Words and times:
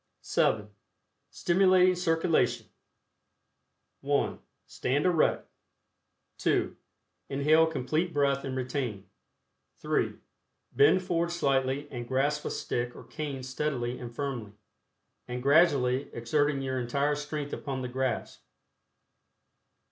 (7) 0.21 0.67
STIMULATING 1.29 1.93
CIRCULATION. 1.93 2.65
(1) 3.99 4.39
Stand 4.65 5.05
erect. 5.05 5.47
(2) 6.39 6.75
Inhale 7.29 7.67
a 7.67 7.71
Complete 7.71 8.11
Breath 8.11 8.43
and 8.43 8.57
retain. 8.57 9.05
(3) 9.77 10.15
Bend 10.71 11.03
forward 11.03 11.31
slightly 11.31 11.87
and 11.91 12.07
grasp 12.07 12.45
a 12.45 12.49
stick 12.49 12.95
or 12.95 13.03
cane 13.03 13.43
steadily 13.43 13.99
and 13.99 14.11
firmly, 14.15 14.53
and 15.27 15.43
gradually 15.43 16.11
exerting 16.15 16.63
your 16.63 16.79
entire 16.79 17.13
strength 17.13 17.53
upon 17.53 17.83
the 17.83 17.87
grasp. 17.87 18.41